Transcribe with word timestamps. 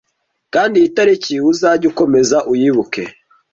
kandi 0.53 0.75
iyi 0.81 0.89
tariki 0.97 1.33
uzajye 1.51 1.85
ukomeza 1.91 2.37
uyibuka 2.51 3.01